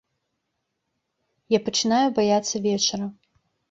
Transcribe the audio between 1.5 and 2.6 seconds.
Я пачынаю баяцца